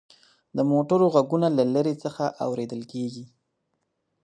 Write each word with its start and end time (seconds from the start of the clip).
د 0.57 0.59
موټرو 0.71 1.05
غږونه 1.15 1.47
له 1.57 1.63
لرې 1.73 1.95
څخه 2.03 2.23
اورېدل 2.45 2.81
کېدل. 2.91 3.23